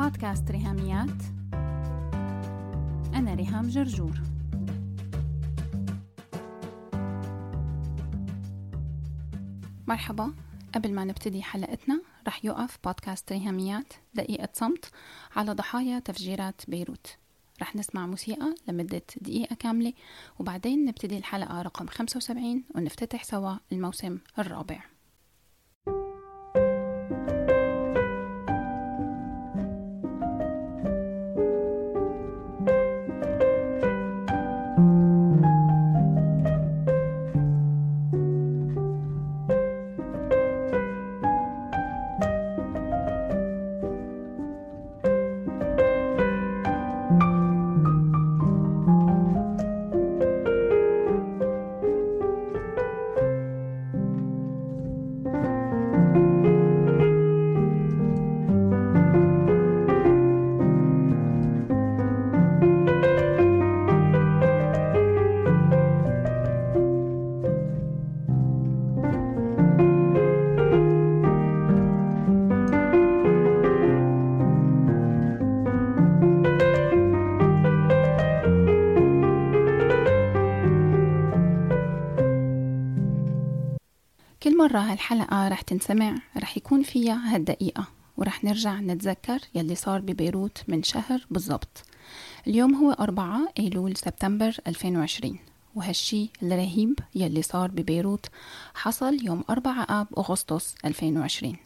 بودكاست 0.00 0.50
ريهاميات. 0.50 1.22
أنا 3.14 3.34
ريهام 3.34 3.68
جرجور. 3.68 4.20
مرحبا. 9.86 10.34
قبل 10.74 10.92
ما 10.94 11.04
نبتدي 11.04 11.42
حلقتنا 11.42 12.02
رح 12.26 12.44
يقف 12.44 12.78
بودكاست 12.84 13.32
ريهاميات 13.32 13.92
دقيقة 14.14 14.48
صمت 14.52 14.90
على 15.36 15.52
ضحايا 15.52 15.98
تفجيرات 15.98 16.62
بيروت. 16.68 17.16
رح 17.62 17.76
نسمع 17.76 18.06
موسيقى 18.06 18.54
لمدة 18.68 19.02
دقيقة 19.20 19.54
كاملة 19.54 19.92
وبعدين 20.38 20.84
نبتدي 20.84 21.18
الحلقة 21.18 21.62
رقم 21.62 21.86
75 21.86 22.64
ونفتتح 22.74 23.24
سوا 23.24 23.54
الموسم 23.72 24.18
الرابع. 24.38 24.89
مرة 84.60 84.78
هالحلقة 84.78 85.48
رح 85.48 85.60
تنسمع 85.60 86.14
رح 86.36 86.56
يكون 86.56 86.82
فيها 86.82 87.34
هالدقيقة 87.34 87.84
ورح 88.16 88.44
نرجع 88.44 88.80
نتذكر 88.80 89.38
يلي 89.54 89.74
صار 89.74 90.00
ببيروت 90.00 90.62
من 90.68 90.82
شهر 90.82 91.26
بالضبط. 91.30 91.84
اليوم 92.46 92.74
هو 92.74 92.92
أربعة 92.92 93.48
أيلول 93.58 93.96
سبتمبر 93.96 94.56
2020 94.66 95.38
وهالشي 95.74 96.30
الرهيب 96.42 96.98
يلي 97.14 97.42
صار 97.42 97.70
ببيروت 97.70 98.26
حصل 98.74 99.26
يوم 99.26 99.44
4 99.50 99.86
آب 100.00 100.06
أغسطس 100.18 100.74
2020 100.84 101.56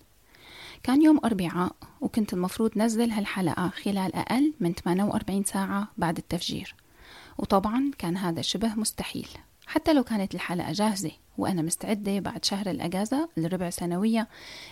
كان 0.82 1.02
يوم 1.02 1.20
أربعاء 1.24 1.72
وكنت 2.00 2.32
المفروض 2.32 2.70
نزل 2.76 3.10
هالحلقة 3.10 3.68
خلال 3.68 4.14
أقل 4.14 4.52
من 4.60 4.72
48 4.72 5.44
ساعة 5.44 5.88
بعد 5.98 6.18
التفجير. 6.18 6.74
وطبعا 7.38 7.90
كان 7.98 8.16
هذا 8.16 8.42
شبه 8.42 8.74
مستحيل. 8.74 9.28
حتى 9.66 9.92
لو 9.92 10.04
كانت 10.04 10.34
الحلقة 10.34 10.72
جاهزة 10.72 11.10
وأنا 11.38 11.62
مستعدة 11.62 12.18
بعد 12.18 12.44
شهر 12.44 12.70
الأجازة 12.70 13.28
الربع 13.38 13.70
سنوية 13.70 14.28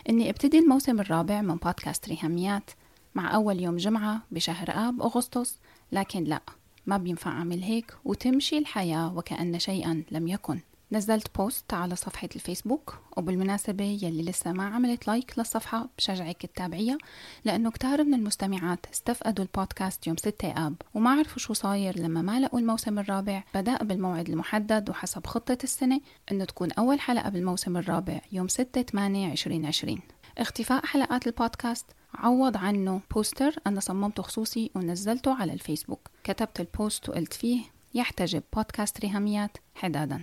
إني 0.09 0.31
أبتدي 0.31 0.59
الموسم 0.59 1.01
الرابع 1.01 1.43
من 1.43 1.57
بودكاست 1.57 2.09
ريهاميات 2.09 2.71
مع 3.15 3.35
أول 3.35 3.61
يوم 3.61 3.77
جمعة 3.77 4.23
بشهر 4.31 4.71
آب 4.71 5.03
أغسطس 5.03 5.59
لكن 5.93 6.25
لا 6.25 6.41
ما 6.87 6.97
بينفع 6.97 7.31
أعمل 7.31 7.63
هيك 7.63 7.95
وتمشي 8.05 8.59
الحياة 8.59 9.17
وكأن 9.17 9.59
شيئا 9.59 10.03
لم 10.11 10.29
يكن. 10.29 10.61
نزلت 10.93 11.39
post 11.39 11.75
على 11.75 11.97
صفحة 11.97 12.29
الفيسبوك 12.37 12.99
وبالمناسبة 13.17 13.85
يلي 13.85 14.23
لسه 14.23 14.53
ما 14.53 14.65
عملت 14.65 15.09
like 15.09 15.39
للصفحة 15.39 15.89
بشجعك 15.99 16.47
تتابعيها 16.47 16.99
لأنه 17.45 17.71
كتار 17.71 18.05
من 18.05 18.15
المستمعات 18.15 18.87
استفقدوا 18.93 19.45
البودكاست 19.45 20.07
يوم 20.07 20.17
6 20.17 20.49
آب. 20.49 20.75
وما 20.95 21.11
عرفوا 21.11 21.39
شو 21.39 21.53
صاير 21.53 21.99
لما 21.99 22.23
ما 22.23 22.41
لقوا 22.41 22.61
الموسم 22.61 22.99
الرابع. 22.99 23.45
بدأ 23.55 23.77
بالموعد 23.77 24.29
المحدد 24.29 24.91
وحسب 24.91 25.27
خطة 25.27 25.59
السنة 25.65 26.01
أنه 26.33 26.45
تكون 26.45 26.73
أول 26.73 27.01
حلقة 27.01 27.29
بالموسم 27.29 27.77
الرابع 27.77 28.21
يوم 28.33 28.49
6 28.49 28.83
8 28.83 29.33
2020 29.33 30.01
اختفاء 30.39 30.87
حلقات 30.87 31.27
البودكاست. 31.27 31.87
عوض 32.15 32.57
عنه 32.57 33.01
poster 33.15 33.55
أنا 33.67 33.81
صممته 33.81 34.23
خصوصي 34.23 34.71
ونزلته 34.75 35.35
على 35.35 35.53
الفيسبوك. 35.53 36.09
كتبت 36.25 36.61
ال 36.61 36.70
post 36.70 37.09
وقلت 37.09 37.33
فيه 37.33 37.63
يحتجب 37.95 38.43
بودكاست 38.53 39.01
ريهاميات 39.01 39.57
حدادا. 39.75 40.23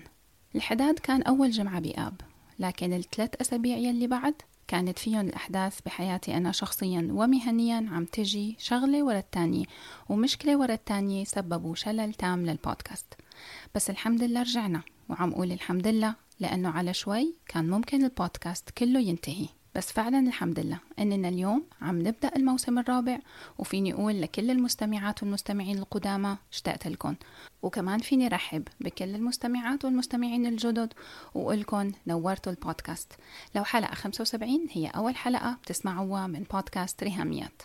الحداد 0.55 0.99
كان 0.99 1.21
أول 1.21 1.51
جمعة 1.51 1.79
بآب 1.79 2.21
لكن 2.59 2.93
الثلاث 2.93 3.29
أسابيع 3.41 3.77
يلي 3.77 4.07
بعد 4.07 4.33
كانت 4.67 4.99
فيهم 4.99 5.19
الأحداث 5.27 5.81
بحياتي 5.85 6.37
أنا 6.37 6.51
شخصيا 6.51 7.07
ومهنيا 7.11 7.89
عم 7.91 8.05
تجي 8.05 8.55
شغلة 8.59 9.03
ورا 9.03 9.19
التانية 9.19 9.65
ومشكلة 10.09 10.57
ورا 10.57 10.73
التانية 10.73 11.23
سببوا 11.23 11.75
شلل 11.75 12.13
تام 12.13 12.45
للبودكاست. 12.45 13.13
بس 13.75 13.89
الحمد 13.89 14.23
لله 14.23 14.41
رجعنا 14.41 14.81
وعم 15.09 15.31
أقول 15.31 15.51
الحمد 15.51 15.87
لله 15.87 16.15
لأنه 16.39 16.69
على 16.69 16.93
شوي 16.93 17.35
كان 17.47 17.69
ممكن 17.69 18.03
البودكاست 18.03 18.69
كله 18.69 18.99
ينتهي. 18.99 19.47
بس 19.75 19.91
فعلا 19.91 20.19
الحمد 20.19 20.59
لله 20.59 20.79
إننا 20.99 21.29
اليوم 21.29 21.63
عم 21.81 21.99
نبدأ 21.99 22.31
الموسم 22.35 22.79
الرابع 22.79 23.19
وفيني 23.57 23.93
أقول 23.93 24.21
لكل 24.21 24.51
المستمعات 24.51 25.23
والمستمعين 25.23 25.77
القدامى 25.77 26.37
اشتقت 26.51 26.87
لكم 26.87 27.15
وكمان 27.61 27.99
فيني 27.99 28.27
رحب 28.27 28.67
بكل 28.79 29.15
المستمعات 29.15 29.85
والمستمعين 29.85 30.45
الجدد 30.45 30.93
وأقول 31.35 31.59
لكم 31.59 31.91
نورتوا 32.07 32.51
البودكاست. 32.51 33.13
لو 33.55 33.63
حلقة 33.63 33.95
75 33.95 34.67
هي 34.71 34.87
أول 34.87 35.15
حلقة 35.15 35.57
بتسمعوها 35.63 36.27
من 36.27 36.43
بودكاست 36.53 37.03
ريهاميات. 37.03 37.61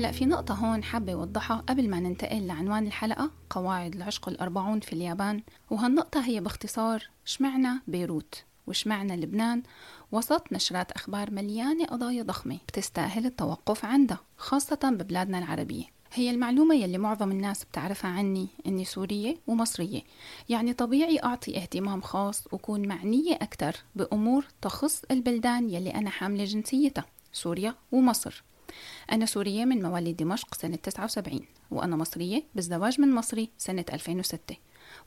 هلا 0.00 0.12
في 0.12 0.26
نقطة 0.26 0.54
هون 0.54 0.84
حابة 0.84 1.12
أوضحها 1.12 1.56
قبل 1.56 1.90
ما 1.90 2.00
ننتقل 2.00 2.46
لعنوان 2.46 2.86
الحلقة 2.86 3.30
قواعد 3.50 3.94
العشق 3.94 4.28
الأربعون 4.28 4.80
في 4.80 4.92
اليابان. 4.92 5.42
وهالنقطة 5.70 6.24
هي 6.24 6.40
باختصار 6.40 7.08
شمعنا 7.24 7.80
بيروت؟ 7.86 8.44
وشمعنا 8.66 9.12
لبنان؟ 9.12 9.62
وسط 10.12 10.52
نشرات 10.52 10.92
أخبار 10.92 11.30
مليانة 11.30 11.84
قضايا 11.84 12.22
ضخمة 12.22 12.58
بتستأهل 12.68 13.26
التوقف 13.26 13.84
عندها 13.84 14.20
خاصة 14.36 14.78
ببلادنا 14.84 15.38
العربية. 15.38 15.84
هي 16.12 16.30
المعلومة 16.30 16.74
يلي 16.74 16.98
معظم 16.98 17.30
الناس 17.30 17.64
بتعرفها 17.64 18.10
عني 18.10 18.48
إني 18.66 18.84
سورية 18.84 19.36
ومصرية. 19.46 20.02
يعني 20.48 20.72
طبيعي 20.72 21.18
أعطي 21.24 21.56
اهتمام 21.56 22.00
خاص 22.00 22.46
وكون 22.52 22.88
معنية 22.88 23.34
أكثر 23.34 23.76
بأمور 23.94 24.44
تخص 24.62 25.02
البلدان 25.10 25.70
يلي 25.70 25.94
أنا 25.94 26.10
حاملة 26.10 26.44
جنسيتها 26.44 27.04
سوريا 27.32 27.74
ومصر. 27.92 28.42
أنا 29.12 29.26
سورية 29.26 29.64
من 29.64 29.82
مواليد 29.82 30.16
دمشق 30.16 30.54
سنة 30.54 30.76
79 30.76 31.40
وأنا 31.70 31.96
مصرية 31.96 32.42
بالزواج 32.54 33.00
من 33.00 33.14
مصري 33.14 33.48
سنة 33.58 33.84
2006 33.92 34.56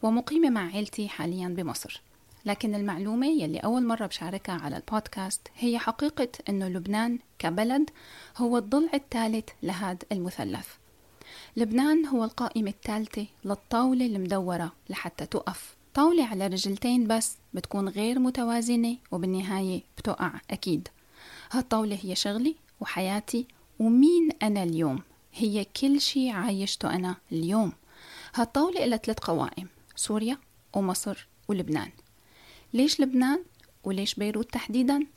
ومقيمة 0.03 0.49
مع 0.49 0.67
عيلتي 0.67 1.09
حاليا 1.09 1.47
بمصر. 1.47 2.01
لكن 2.45 2.75
المعلومة 2.75 3.27
يلي 3.27 3.59
أول 3.59 3.85
مرة 3.85 4.05
بشاركها 4.05 4.55
على 4.55 4.77
البودكاست 4.77 5.47
هي 5.55 5.79
حقيقة 5.79 6.27
أنه 6.49 6.67
لبنان 6.67 7.19
كبلد 7.39 7.89
هو 8.37 8.57
الضلع 8.57 8.89
الثالث 8.93 9.49
لهذا 9.63 9.99
المثلث. 10.11 10.67
لبنان 11.57 12.05
هو 12.05 12.23
القائمة 12.23 12.69
الثالثة 12.69 13.25
للطاولة 13.45 14.05
المدورة 14.05 14.71
لحتى 14.89 15.25
تقف 15.25 15.75
طاولة 15.93 16.25
على 16.25 16.47
رجلتين 16.47 17.07
بس 17.07 17.37
بتكون 17.53 17.89
غير 17.89 18.19
متوازنة 18.19 18.97
وبالنهاية 19.11 19.81
بتقع 19.97 20.31
أكيد. 20.51 20.87
هالطاولة 21.51 21.99
هي 22.03 22.15
شغلي 22.15 22.55
وحياتي 22.79 23.47
ومين 23.79 24.29
أنا 24.43 24.63
اليوم؟ 24.63 24.99
هي 25.33 25.65
كل 25.65 26.01
شي 26.01 26.29
عايشته 26.29 26.95
أنا 26.95 27.15
اليوم. 27.31 27.71
هالطاولة 28.35 28.83
إلى 28.83 28.99
ثلاث 29.05 29.19
قوائم 29.19 29.67
سوريا 29.95 30.37
ومصر 30.73 31.27
ولبنان. 31.47 31.89
ليش 32.73 32.99
لبنان 32.99 33.43
وليش 33.83 34.15
بيروت 34.15 34.51
تحديدا؟ 34.51 35.07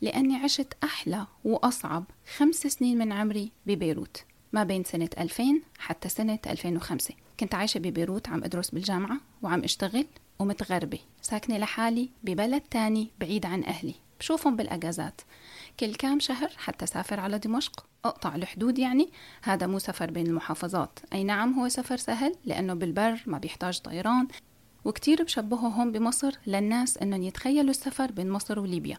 لأني 0.00 0.36
عشت 0.36 0.72
أحلى 0.84 1.26
وأصعب 1.44 2.04
خمس 2.36 2.56
سنين 2.56 2.98
من 2.98 3.12
عمري 3.12 3.52
ببيروت 3.66 4.24
ما 4.52 4.64
بين 4.64 4.84
سنة 4.84 5.08
2000 5.18 5.62
حتى 5.78 6.08
سنة 6.08 6.38
2005 6.46 7.14
كنت 7.40 7.54
عايشة 7.54 7.78
ببيروت 7.78 8.28
عم 8.28 8.44
أدرس 8.44 8.70
بالجامعة 8.70 9.20
وعم 9.42 9.64
أشتغل 9.64 10.06
ومتغربة 10.38 10.98
ساكنة 11.22 11.58
لحالي 11.58 12.10
ببلد 12.24 12.60
تاني 12.60 13.08
بعيد 13.20 13.46
عن 13.46 13.64
أهلي. 13.64 13.94
بشوفهم 14.20 14.56
بالأجازات. 14.56 15.20
كل 15.80 15.94
كام 15.94 16.20
شهر 16.20 16.50
حتى 16.56 16.86
سافر 16.86 17.20
على 17.20 17.38
دمشق. 17.38 17.86
أقطع 18.04 18.34
الحدود 18.34 18.78
يعني. 18.78 19.10
هذا 19.42 19.66
مو 19.66 19.78
سفر 19.78 20.10
بين 20.10 20.26
المحافظات. 20.26 20.98
أي 21.12 21.24
نعم 21.24 21.54
هو 21.54 21.68
سفر 21.68 21.96
سهل 21.96 22.34
لأنه 22.44 22.74
بالبر 22.74 23.22
ما 23.26 23.38
بيحتاج 23.38 23.80
طيران. 23.80 24.28
وكتير 24.84 25.22
بشبههم 25.22 25.92
بمصر 25.92 26.34
للناس 26.46 26.98
إنهم 26.98 27.22
يتخيلوا 27.22 27.70
السفر 27.70 28.12
بين 28.12 28.30
مصر 28.30 28.58
وليبيا. 28.58 28.98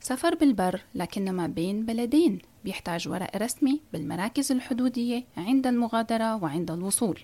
سفر 0.00 0.34
بالبر 0.34 0.80
لكنما 0.94 1.46
بين 1.46 1.86
بلدين. 1.86 2.38
بيحتاج 2.64 3.08
ورق 3.08 3.36
رسمي 3.36 3.80
بالمراكز 3.92 4.52
الحدودية 4.52 5.24
عند 5.36 5.66
المغادرة 5.66 6.36
وعند 6.42 6.70
الوصول. 6.70 7.20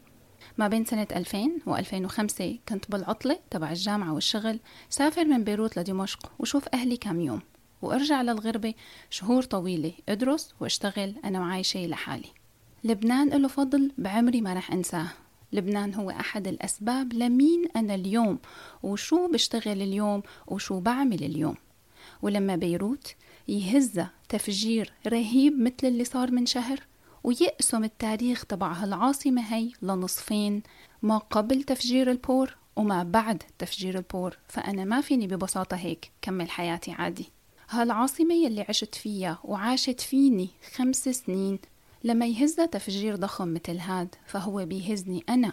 ما 0.59 0.69
بين 0.69 0.85
سنة 0.85 1.07
2000 1.17 1.51
و 1.67 1.77
2005 1.77 2.59
كنت 2.69 2.91
بالعطلة 2.91 3.39
تبع 3.51 3.71
الجامعة 3.71 4.15
والشغل 4.15 4.61
سافر 4.91 5.25
من 5.25 5.45
بيروت 5.45 5.79
لدمشق 5.79 6.33
وشوف 6.39 6.69
أهلي 6.75 6.97
كم 6.97 7.21
يوم 7.21 7.41
وأرجع 7.83 8.23
للغربة 8.23 8.75
شهور 9.11 9.43
طويلة 9.43 9.93
أدرس 10.09 10.55
وأشتغل 10.61 11.15
أنا 11.25 11.41
وعايشة 11.41 11.87
لحالي. 11.87 12.29
لبنان 12.85 13.29
له 13.29 13.49
فضل 13.49 13.93
بعمري 13.99 14.41
ما 14.41 14.55
رح 14.55 14.73
أنساه. 14.73 15.09
لبنان 15.53 15.95
هو 15.95 16.11
أحد 16.11 16.49
الأسباب 16.49 17.13
لمين 17.13 17.65
أنا 17.77 17.95
اليوم 17.95 18.39
وشو 18.83 19.29
بشتغل 19.33 19.83
اليوم 19.83 20.23
وشو 20.47 20.81
بعمل 20.81 21.25
اليوم. 21.25 21.55
ولما 22.23 22.57
بيروت 22.57 23.15
يهز 23.49 24.01
تفجير 24.29 24.93
رهيب 25.07 25.61
مثل 25.61 25.87
اللي 25.87 26.05
صار 26.05 26.31
من 26.31 26.47
شهر. 26.47 26.81
ويقسم 27.29 27.85
التاريخ 27.85 28.45
تبع 28.45 28.73
هالعاصمة 28.73 29.55
هي 29.55 29.73
لنصفين 29.83 30.63
ما 31.03 31.19
قبل 31.19 31.63
تفجير 31.63 32.11
البور 32.11 32.57
وما 32.77 33.03
بعد 33.03 33.43
تفجير 33.59 33.97
البور. 33.97 34.39
فأنا 34.49 34.85
ما 34.85 35.01
فيني 35.01 35.27
ببساطة 35.27 35.77
هيك 35.77 36.11
كمل 36.23 36.51
حياتي 36.51 36.93
عادي. 36.93 37.29
هالعاصمة 37.71 38.35
يلي 38.35 38.67
عشت 38.69 38.95
فيها 38.95 39.39
وعاشت 39.45 40.01
فيني 40.01 40.49
خمس 40.75 41.09
سنين 41.09 41.59
لما 42.05 42.27
يهزها 42.27 42.67
تفجير 42.67 43.17
ضخم 43.17 43.55
مثل 43.55 43.79
هاد 43.79 44.15
فهو 44.27 44.67
بيهزني 44.67 45.25
أنا 45.29 45.53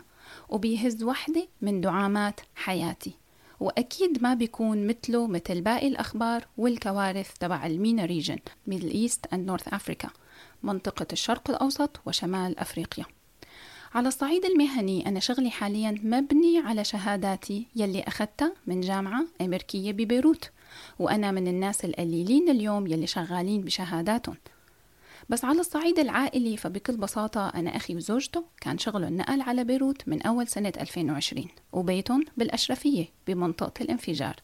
وبيهز 0.50 1.04
وحدة 1.04 1.48
من 1.62 1.81
دعامات 1.81 2.39
حياتي. 2.56 3.13
وأكيد 3.60 4.24
ما 4.24 4.33
بيكون 4.33 4.88
مثله 4.88 5.27
مثل 5.27 5.62
باقي 5.62 5.88
الأخبار 5.88 6.48
والكوارث 6.57 7.33
تبع 7.39 7.66
ال 7.66 7.74
MENA 7.74 8.06
region 8.06 8.39
Middle 8.68 8.89
East 8.92 9.25
and 9.33 9.48
North 9.48 9.74
Africa 9.74 10.10
منطقة 10.64 11.08
الشرق 11.12 11.50
الأوسط 11.50 12.00
وشمال 12.06 12.60
أفريقيا. 12.60 13.06
على 13.94 14.08
الصعيد 14.08 14.46
المهني 14.46 15.08
أنا 15.08 15.20
شغلي 15.20 15.52
حاليا 15.52 16.00
مبني 16.04 16.60
على 16.60 16.84
شهاداتي 16.84 17.68
يلي 17.76 18.04
أخذتها 18.04 18.54
من 18.68 18.82
جامعة 18.82 19.26
أمريكية 19.42 19.92
ببيروت 19.92 20.52
وأنا 21.00 21.32
من 21.32 21.48
الناس 21.48 21.86
القليلين 21.86 22.50
اليوم 22.50 22.88
يلي 22.88 23.08
شغالين 23.08 23.62
بشهاداتهم. 23.62 24.36
بس 25.30 25.45
على 25.45 25.60
الصعيد 25.60 26.00
العائلي 26.00 26.57
فبكل 26.57 26.98
بساطة 26.98 27.50
أنا 27.50 27.75
أخي 27.75 27.95
وزوجته 27.95 28.44
كان 28.62 28.77
شغله 28.77 29.07
النقل 29.07 29.42
على 29.42 29.63
بيروت 29.63 30.07
من 30.07 30.22
أول 30.22 30.48
سنة 30.48 30.74
2020 30.80 31.48
وبيتهم 31.74 32.25
بالأشرفية 32.38 33.06
بمنطقة 33.27 33.83
الانفجار. 33.83 34.36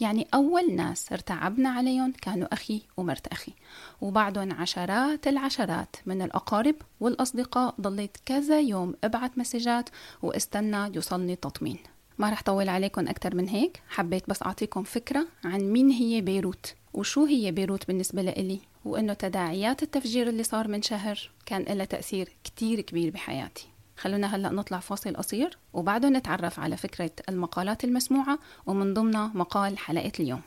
يعني 0.00 0.26
أول 0.34 0.74
ناس 0.76 1.12
ارتعبنا 1.12 1.68
عليهم 1.68 2.12
كانوا 2.22 2.52
أخي 2.52 2.82
ومرت 2.96 3.26
أخي 3.26 3.52
وبعدهم 4.00 4.52
عشرات 4.52 5.26
العشرات 5.26 5.96
من 6.06 6.22
الأقارب 6.22 6.74
والأصدقاء 7.00 7.74
ضليت 7.80 8.16
كذا 8.26 8.60
يوم 8.60 8.94
ابعت 9.04 9.38
مسجات 9.38 9.88
واستنى 10.22 10.94
يوصلني 10.94 11.36
تطمين 11.36 11.78
ما 12.18 12.30
رح 12.30 12.42
طول 12.42 12.68
عليكم 12.68 13.08
أكثر 13.08 13.34
من 13.34 13.48
هيك 13.48 13.82
حبيت 13.88 14.28
بس 14.28 14.42
أعطيكم 14.42 14.82
فكرة 14.82 15.26
عن 15.44 15.60
مين 15.60 15.90
هي 15.90 16.20
بيروت 16.20 16.74
وشو 16.94 17.24
هي 17.24 17.52
بيروت 17.52 17.86
بالنسبة 17.88 18.22
لإلي؟ 18.22 18.71
وإنه 18.84 19.12
تداعيات 19.12 19.82
التفجير 19.82 20.28
اللي 20.28 20.42
صار 20.42 20.68
من 20.68 20.82
شهر 20.82 21.30
كان 21.46 21.62
لها 21.62 21.84
تأثير 21.84 22.28
كتير 22.44 22.80
كبير 22.80 23.10
بحياتي. 23.10 23.66
خلونا 23.96 24.36
هلأ 24.36 24.50
نطلع 24.50 24.78
فاصل 24.78 25.16
قصير 25.16 25.58
وبعده 25.72 26.08
نتعرف 26.08 26.60
على 26.60 26.76
فكرة 26.76 27.10
المقالات 27.28 27.84
المسموعة 27.84 28.38
ومن 28.66 28.94
ضمنها 28.94 29.30
مقال 29.34 29.78
حلقة 29.78 30.12
اليوم. 30.20 30.42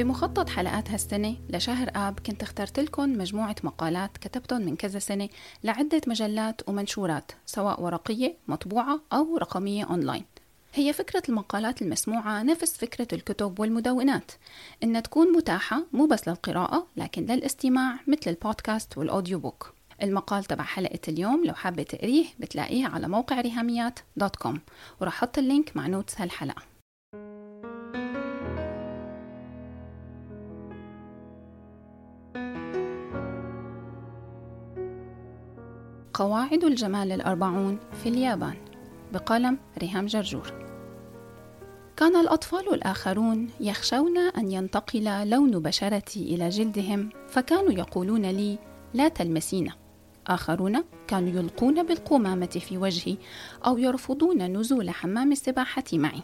بمخطط 0.00 0.48
حلقات 0.48 0.90
هالسنة 0.90 1.36
لشهر 1.48 1.90
آب 1.96 2.20
كنت 2.20 2.42
اخترت 2.42 2.80
لكم 2.80 3.12
مجموعة 3.12 3.56
مقالات 3.64 4.16
كتبتهم 4.16 4.62
من 4.62 4.76
كذا 4.76 4.98
سنة 4.98 5.28
لعدة 5.64 6.00
مجلات 6.06 6.68
ومنشورات 6.68 7.32
سواء 7.46 7.82
ورقية 7.82 8.36
مطبوعة 8.48 9.00
أو 9.12 9.36
رقمية 9.36 9.84
أونلاين 9.84 10.24
هي 10.74 10.92
فكرة 10.92 11.22
المقالات 11.28 11.82
المسموعة 11.82 12.42
نفس 12.42 12.76
فكرة 12.76 13.08
الكتب 13.12 13.60
والمدونات. 13.60 14.32
إنها 14.82 15.00
تكون 15.00 15.32
متاحة 15.32 15.82
مو 15.92 16.06
بس 16.06 16.28
للقراءة 16.28 16.86
لكن 16.96 17.26
للاستماع 17.26 18.00
مثل 18.06 18.30
البودكاست 18.30 18.98
وال 18.98 19.09
audio 19.09 19.38
book 19.38 19.72
المقال 20.02 20.44
تبع 20.44 20.64
حلقة 20.64 21.00
اليوم 21.08 21.44
لو 21.44 21.54
حابة 21.54 21.82
تقريه 21.82 22.26
بتلاقيه 22.38 22.86
على 22.86 23.08
موقع 23.08 23.40
ريهاميات 23.40 23.98
dot 24.16 24.36
com. 24.36 24.60
ورح 25.00 25.14
حط 25.14 25.38
ال 25.38 25.46
link 25.46 25.76
مع 25.76 25.86
notes 25.86 26.20
هالحلقة. 26.20 26.69
قواعد 36.20 36.64
الجمال 36.64 37.12
الأربعون 37.12 37.78
في 38.02 38.08
اليابان 38.08 38.54
بقلم 39.12 39.58
ريهام 39.78 40.06
جرجور. 40.06 40.52
كان 41.96 42.16
الأطفال 42.16 42.74
الآخرون 42.74 43.48
يخشون 43.60 44.18
أن 44.18 44.52
ينتقل 44.52 45.30
لون 45.30 45.50
بشرتي 45.50 46.34
إلى 46.34 46.48
جلدهم 46.48 47.10
فكانوا 47.28 47.72
يقولون 47.72 48.26
لي 48.26 48.58
لا 48.94 49.08
تلمسينا 49.08 49.72
آخرون 50.26 50.84
كانوا 51.08 51.28
يلقون 51.28 51.82
بالقمامة 51.82 52.46
في 52.46 52.78
وجهي 52.78 53.16
أو 53.66 53.78
يرفضون 53.78 54.56
نزول 54.56 54.90
حمام 54.90 55.32
السباحة 55.32 55.84
معي. 55.92 56.22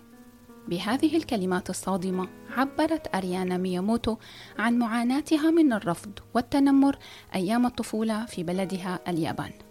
بهذه 0.68 1.16
الكلمات 1.16 1.70
الصادمة 1.70 2.28
عبرت 2.56 3.14
أريانا 3.14 3.56
مياموتو 3.56 4.16
عن 4.58 4.78
معاناتها 4.78 5.50
من 5.50 5.72
الرفض 5.72 6.18
والتنمر 6.34 6.98
أيام 7.34 7.66
الطفولة 7.66 8.26
في 8.26 8.42
بلدها 8.42 9.00
اليابان. 9.08 9.65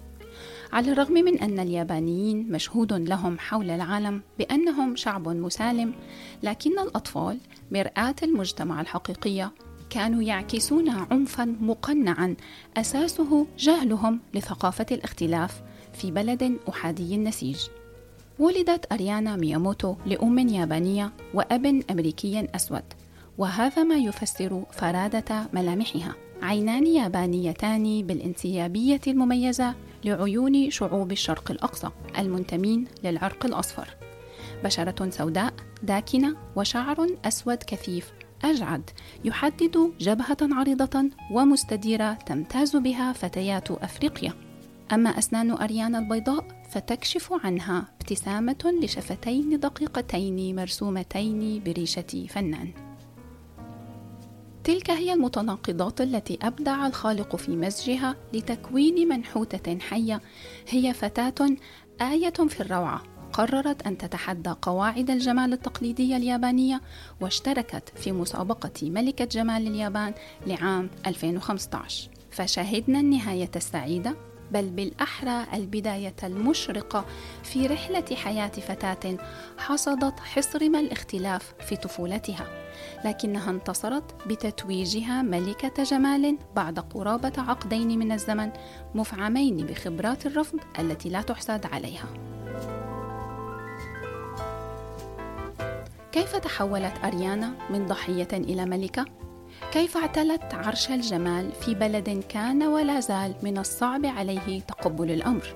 على 0.75 0.91
الرغم 0.91 1.13
من 1.13 1.39
أن 1.39 1.59
اليابانيين 1.59 2.51
مشهود 2.51 2.93
لهم 2.93 3.39
حول 3.39 3.69
العالم 3.69 4.21
بأنهم 4.39 4.95
شعب 4.95 5.29
مسالم 5.29 5.93
لكن 6.43 6.79
الأطفال 6.79 7.37
مرآة 7.71 8.15
المجتمع 8.23 8.81
الحقيقية 8.81 9.51
كانوا 9.89 10.21
يعكسون 10.21 10.89
عنفا 10.89 11.45
مقنعا 11.61 12.35
أساسه 12.77 13.47
جهلهم 13.59 14.19
لثقافة 14.33 14.85
الاختلاف 14.91 15.61
في 15.93 16.11
بلد 16.11 16.57
أحادي 16.69 17.15
النسيج. 17.15 17.59
ولدت 18.39 18.93
أريانا 18.93 19.35
مياموتو 19.35 19.95
لأم 20.05 20.39
يابانية 20.39 21.11
وأب 21.33 21.81
أمريكي 21.91 22.47
أسود 22.55 22.83
وهذا 23.37 23.83
ما 23.83 23.95
يفسر 23.95 24.63
فرادة 24.71 25.47
ملامحها. 25.53 26.15
عينان 26.41 26.87
يابانيتان 26.87 28.01
بالانسيابية 28.01 29.01
المميزة 29.07 29.75
لعيون 30.05 30.69
شعوب 30.69 31.11
الشرق 31.11 31.51
الأقصى 31.51 31.89
المنتمين 32.17 32.85
للعرق 33.03 33.45
الأصفر. 33.45 33.87
بشرة 34.63 35.09
سوداء 35.09 35.53
داكنة 35.83 36.35
وشعر 36.55 37.07
أسود 37.25 37.57
كثيف 37.57 38.11
أجعد 38.43 38.89
يحدد 39.23 39.91
جبهة 39.99 40.37
عريضة 40.41 41.09
ومستديرة 41.31 42.13
تمتاز 42.13 42.75
بها 42.75 43.13
فتيات 43.13 43.71
أفريقيا. 43.71 44.33
أما 44.91 45.09
أسنان 45.09 45.51
أريانا 45.51 45.99
البيضاء 45.99 46.63
فتكشف 46.69 47.33
عنها 47.43 47.85
ابتسامة 48.01 48.73
لشفتين 48.83 49.59
دقيقتين 49.59 50.55
مرسومتين 50.55 51.63
بريشة 51.63 52.25
فنان. 52.29 52.84
تلك 54.65 54.91
هي 54.91 55.13
المتناقضات 55.13 56.01
التي 56.01 56.39
أبدع 56.41 56.87
الخالق 56.87 57.35
في 57.35 57.51
مزجها 57.55 58.15
لتكوين 58.33 59.07
منحوتة 59.07 59.79
حية. 59.79 60.21
هي 60.69 60.93
فتاة 60.93 61.55
آية 62.01 62.29
في 62.29 62.61
الروعة. 62.61 63.03
قررت 63.33 63.87
أن 63.87 63.97
تتحدى 63.97 64.49
قواعد 64.61 65.09
الجمال 65.09 65.53
التقليديه 65.53 66.17
اليابانية 66.17 66.81
واشتركت 67.21 67.93
في 67.95 68.11
مسابقة 68.11 68.89
ملكة 68.89 69.25
جمال 69.25 69.67
اليابان 69.67 70.13
لعام 70.47 70.89
2015 71.07 72.09
فشهدنا 72.31 72.99
النهاية 72.99 73.51
السعيدة. 73.55 74.15
بل 74.55 74.69
بالأحرى 74.69 75.45
البداية 75.53 76.15
المشرقة 76.23 77.05
في 77.43 77.67
رحلة 77.67 78.15
حياة 78.15 78.47
فتاة 78.47 79.17
حصدت 79.57 80.19
حصرم 80.19 80.75
الاختلاف 80.75 81.53
في 81.59 81.75
طفولتها 81.75 82.47
لكنها 83.05 83.49
انتصرت 83.51 84.27
بتتويجها 84.27 85.21
ملكة 85.21 85.83
جمال 85.83 86.37
بعد 86.55 86.79
قرابة 86.79 87.33
عقدين 87.37 87.99
من 87.99 88.11
الزمن 88.11 88.51
مفعمين 88.95 89.57
بخبرات 89.57 90.25
الرفض 90.25 90.59
التي 90.79 91.09
لا 91.09 91.21
تحسد 91.21 91.65
عليها 91.65 92.07
كيف 96.11 96.35
تحولت 96.35 96.93
أريانا 97.03 97.53
من 97.69 97.85
ضحية 97.85 98.27
إلى 98.33 98.65
ملكة؟ 98.65 99.05
كيف 99.71 99.97
اعتلت 99.97 100.53
عرش 100.53 100.89
الجمال 100.89 101.51
في 101.51 101.75
بلد 101.75 102.23
كان 102.29 102.63
ولا 102.63 102.99
زال 102.99 103.35
من 103.43 103.57
الصعب 103.57 104.05
عليه 104.05 104.59
تقبل 104.59 105.11
الأمر؟ 105.11 105.55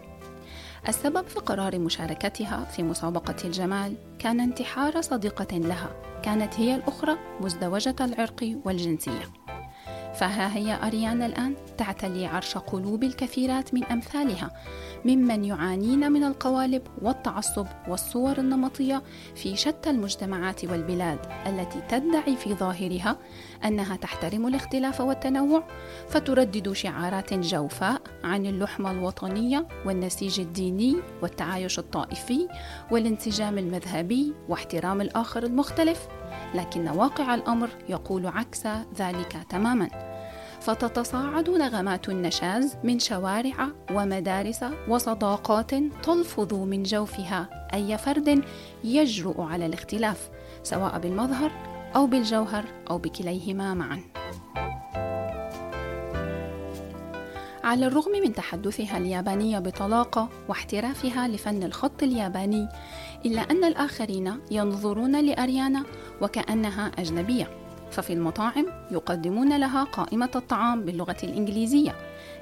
السبب 0.88 1.28
في 1.28 1.40
قرار 1.40 1.80
مشاركتها 1.80 2.66
في 2.66 2.84
مسابقة 2.84 3.36
الجمال 3.46 3.96
كان 4.20 4.40
انتحار 4.40 5.02
صديقة 5.02 5.58
لها 5.58 5.90
كانت 6.24 6.54
هي 6.60 6.76
الأخرى 6.76 7.18
مزدوجة 7.42 7.96
العرق 8.02 8.58
والجنسية 8.66 9.24
فها 10.20 10.58
هي 10.58 10.88
أريانا 10.88 11.26
الآن 11.26 11.56
تعتلي 11.78 12.26
عرش 12.26 12.58
قلوب 12.58 13.04
الكثيرات 13.04 13.74
من 13.74 13.84
أمثالها 13.84 14.52
ممن 15.06 15.46
يعانين 15.46 16.12
من 16.12 16.24
القوالب 16.24 16.82
والتعصب 17.02 17.68
والصور 17.88 18.38
النمطية 18.38 19.04
في 19.36 19.56
شتى 19.56 19.90
المجتمعات 19.90 20.66
والبلاد 20.66 21.20
التي 21.48 21.82
تدعي 21.90 22.36
في 22.36 22.54
ظاهرها 22.54 23.18
أنها 23.66 23.96
تحترم 23.96 24.48
الاختلاف 24.48 25.02
والتنوع 25.02 25.64
فتردد 26.10 26.72
شعارات 26.72 27.34
جوفاء 27.34 28.02
عن 28.24 28.46
اللحمة 28.46 28.92
الوطنية 28.92 29.68
والنسيج 29.86 30.40
الديني 30.40 30.96
والتعايش 31.22 31.80
الطائفي 31.80 32.48
والانسجام 32.92 33.58
المذهبي 33.58 34.34
واحترام 34.50 35.02
الآخر 35.02 35.44
المختلف 35.44 36.08
لكن 36.56 36.90
واقع 36.90 37.36
الأمر 37.36 37.70
يقول 37.90 38.28
عكس 38.28 38.68
ذلك 38.98 39.38
تماما. 39.50 40.09
فتتصاعد 40.62 41.50
نغمات 41.50 42.10
النشاز 42.10 42.78
من 42.84 43.00
شوارع 43.00 43.68
ومدارس 43.92 44.66
وصداقات 44.88 45.72
تلفظ 46.04 46.54
من 46.54 46.84
جوفها 46.84 47.70
أي 47.74 47.98
فرد 47.98 48.44
يجرؤ 48.84 49.42
على 49.42 49.66
الاختلاف 49.66 50.30
سواء 50.64 51.00
بالمظهر 51.00 51.52
أو 51.96 52.08
بالجوهر 52.08 52.66
أو 52.90 52.98
بكليهما 52.98 53.74
معا. 53.74 54.04
على 57.64 57.88
الرغم 57.88 58.12
من 58.12 58.34
تحدثها 58.34 58.98
اليابانية 58.98 59.60
بطلاقة 59.60 60.30
واحترافها 60.48 61.28
لفن 61.28 61.64
الخط 61.64 62.04
الياباني 62.04 62.68
إلا 63.26 63.42
أن 63.42 63.64
الآخرين 63.64 64.40
ينظرون 64.52 65.26
لأريانا 65.26 65.84
وكأنها 66.22 66.92
أجنبية. 67.00 67.59
ففي 67.92 68.14
المطاعم 68.14 68.66
يقدمون 68.92 69.58
لها 69.58 69.84
قائمة 69.84 70.32
الطعام 70.36 70.86
باللغة 70.86 71.18
الإنجليزية 71.24 71.96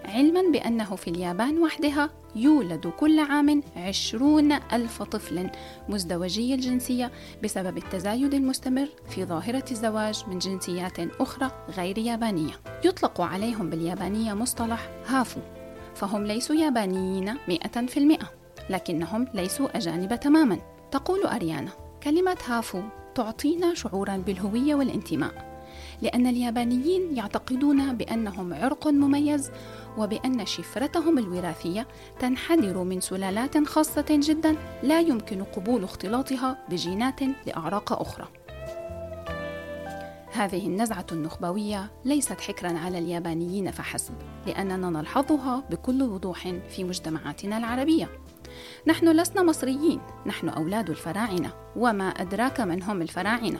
علما 0.05 0.41
بأنه 0.51 0.95
في 0.95 1.09
اليابان 1.09 1.63
وحدها 1.63 2.09
يولد 2.35 2.87
كل 2.87 3.19
عام 3.19 3.63
عشرون 3.75 4.51
ألف 4.51 5.03
طفل 5.03 5.49
مزدوجي 5.89 6.53
الجنسية 6.53 7.11
بسبب 7.43 7.77
التزايد 7.77 8.33
المستمر 8.33 8.87
في 9.09 9.25
ظاهرة 9.25 9.65
الزواج 9.71 10.23
من 10.27 10.39
جنسيات 10.39 10.99
أخرى 10.99 11.51
غير 11.77 11.97
يابانية. 11.97 12.53
يطلق 12.85 13.21
عليهم 13.21 13.69
باليابانية 13.69 14.33
مصطلح 14.33 14.89
هافو 15.07 15.39
فهم 15.95 16.23
ليسوا 16.23 16.55
يابانيين 16.55 17.33
مئة 17.47 17.85
في 17.85 17.97
المئة 17.97 18.31
لكنهم 18.69 19.27
ليسوا 19.33 19.77
أجانب 19.77 20.19
تماما. 20.19 20.59
تقول 20.91 21.23
أريانا 21.25 21.71
كلمة 22.03 22.37
هافو 22.47 22.81
تعطينا 23.17 23.73
شعورا 23.73 24.17
بالهوية 24.17 24.75
والانتماء 24.75 25.57
لأن 26.01 26.27
اليابانيين 26.27 27.17
يعتقدون 27.17 27.93
بأنهم 27.93 28.53
عرق 28.53 28.87
مميز 28.87 29.51
وبأن 29.97 30.45
شفرتهم 30.45 31.17
الوراثية 31.17 31.87
تنحدر 32.19 32.83
من 32.83 33.01
سلالات 33.01 33.67
خاصة 33.67 34.05
جدا 34.09 34.55
لا 34.83 34.99
يمكن 34.99 35.43
قبول 35.43 35.83
اختلاطها 35.83 36.57
بجينات 36.69 37.19
لأعراق 37.47 38.01
أخرى. 38.01 38.27
هذه 40.33 40.67
النزعة 40.67 41.05
النخبوية 41.11 41.91
ليست 42.05 42.41
حكرا 42.41 42.77
على 42.77 42.99
اليابانيين 42.99 43.71
فحسب، 43.71 44.13
لأننا 44.47 44.89
نلحظها 44.89 45.63
بكل 45.69 46.03
وضوح 46.03 46.53
في 46.69 46.83
مجتمعاتنا 46.83 47.57
العربية. 47.57 48.09
نحن 48.87 49.09
لسنا 49.09 49.43
مصريين، 49.43 50.01
نحن 50.25 50.49
أولاد 50.49 50.89
الفراعنة، 50.89 51.53
وما 51.75 52.09
أدراك 52.09 52.61
من 52.61 52.83
هم 52.83 53.01
الفراعنة. 53.01 53.59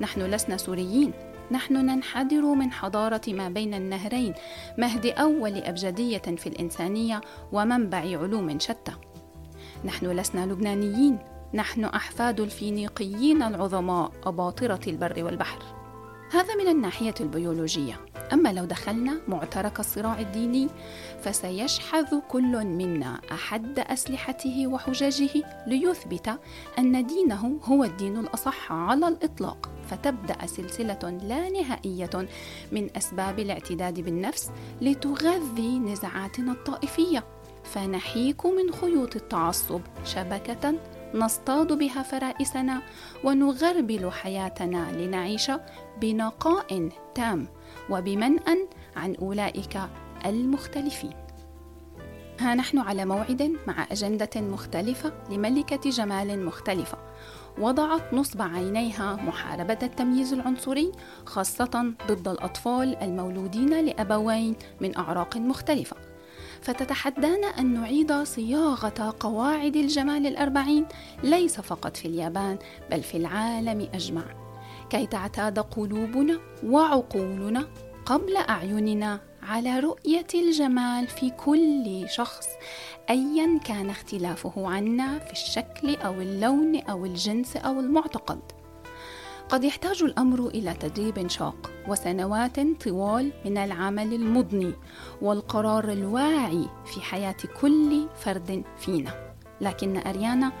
نحن 0.00 0.22
لسنا 0.22 0.56
سوريين، 0.56 1.12
نحن 1.50 1.74
ننحدر 1.74 2.42
من 2.42 2.72
حضارة 2.72 3.20
ما 3.28 3.48
بين 3.48 3.74
النهرين 3.74 4.34
مهد 4.78 5.06
أول 5.06 5.56
أبجدية 5.56 6.18
في 6.18 6.46
الإنسانية 6.46 7.20
ومنبع 7.52 7.98
علوم 7.98 8.58
شتى. 8.58 8.92
نحن 9.84 10.06
لسنا 10.06 10.46
لبنانيين 10.46 11.18
نحن 11.54 11.84
أحفاد 11.84 12.40
الفينيقيين 12.40 13.42
العظماء 13.42 14.12
أباطرة 14.24 14.80
البر 14.86 15.24
والبحر. 15.24 15.62
هذا 16.32 16.54
من 16.54 16.68
الناحية 16.68 17.14
البيولوجية. 17.20 18.00
أما 18.32 18.52
لو 18.52 18.64
دخلنا 18.64 19.20
معترك 19.28 19.80
الصراع 19.80 20.20
الديني 20.20 20.68
فسيشحذ 21.22 22.20
كل 22.28 22.66
منا 22.66 23.20
أحد 23.32 23.78
أسلحته 23.78 24.66
وحججه 24.66 25.30
ليثبت 25.66 26.38
أن 26.78 27.06
دينه 27.06 27.60
هو 27.64 27.84
الدين 27.84 28.18
الأصح 28.18 28.72
على 28.72 29.08
الإطلاق. 29.08 29.70
فتبدأ 29.90 30.46
سلسلة 30.46 31.18
لا 31.22 31.48
نهائية 31.48 32.28
من 32.72 32.96
أسباب 32.96 33.38
الاعتداد 33.38 34.00
بالنفس 34.00 34.50
لتغذي 34.80 35.78
نزعاتنا 35.78 36.52
الطائفية. 36.52 37.24
فنحيك 37.64 38.46
من 38.46 38.72
خيوط 38.80 39.16
التعصب 39.16 39.80
شبكة 40.04 40.74
نصطاد 41.14 41.72
بها 41.72 42.02
فرائسنا 42.02 42.82
ونغربل 43.24 44.10
حياتنا 44.10 44.92
لنعيش 44.92 45.50
بنقاء 46.00 46.88
تام. 47.14 47.48
وبمنأ 47.90 48.56
عن 48.96 49.14
أولئك 49.14 49.80
المختلفين. 50.26 51.12
ها 52.40 52.54
نحن 52.54 52.78
على 52.78 53.04
موعد 53.04 53.52
مع 53.66 53.86
أجندة 53.92 54.30
مختلفة 54.36 55.12
لملكة 55.30 55.90
جمال 55.90 56.44
مختلفة. 56.44 56.98
وضعت 57.58 58.14
نصب 58.14 58.42
عينيها 58.42 59.16
محاربة 59.16 59.78
التمييز 59.82 60.32
العنصري 60.32 60.92
خاصة 61.26 61.92
ضد 62.08 62.28
الأطفال 62.28 62.96
المولودين 62.96 63.84
لأبوين 63.84 64.56
من 64.80 64.96
أعراق 64.96 65.36
مختلفة. 65.36 65.96
فتتحدانا 66.62 67.46
أن 67.46 67.74
نعيد 67.74 68.12
صياغة 68.12 69.14
قواعد 69.20 69.76
الجمال 69.76 70.26
الأربعين 70.26 70.86
ليس 71.22 71.60
فقط 71.60 71.96
في 71.96 72.08
اليابان 72.08 72.58
بل 72.90 73.02
في 73.02 73.16
العالم 73.16 73.88
أجمع 73.94 74.22
كي 74.90 75.06
تعتاد 75.06 75.58
قلوبنا 75.58 76.40
وعقولنا 76.64 77.68
قبل 78.06 78.36
أعيننا 78.36 79.20
على 79.42 79.80
رؤية 79.80 80.26
الجمال 80.34 81.06
في 81.06 81.30
كل 81.30 82.04
شخص 82.08 82.46
ايا 83.10 83.58
كان 83.64 83.90
اختلافه 83.90 84.68
عنا 84.70 85.18
في 85.18 85.32
الشكل 85.32 85.96
أو 85.96 86.12
اللون 86.12 86.80
أو 86.80 87.06
الجنس 87.06 87.56
أو 87.56 87.80
المعتقد. 87.80 88.40
قد 89.48 89.64
يحتاج 89.64 90.02
الأمر 90.02 90.48
إلى 90.48 90.74
تدريب 90.74 91.28
شاق 91.28 91.70
وسنوات 91.88 92.60
طوال 92.84 93.32
من 93.44 93.58
العمل 93.58 94.14
المضني 94.14 94.72
والقرار 95.22 95.92
الواعي 95.92 96.68
في 96.84 97.00
حياة 97.00 97.36
كل 97.60 98.08
فرد 98.16 98.64
فينا. 98.78 99.30
لكن 99.60 99.96
أريانا 99.96 100.52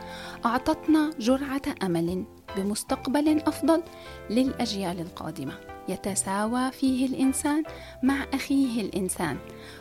أعطتنا 0.44 1.10
جرعة 1.18 1.62
أمل 1.82 2.24
بمستقبل 2.56 3.42
أفضل 3.46 3.82
للأجيال 4.30 5.00
القادمة. 5.00 5.52
يتساوى 5.88 6.70
فيه 6.70 7.06
الإنسان 7.06 7.62
مع 8.02 8.26
أخيه 8.34 8.80
الإنسان. 8.80 9.36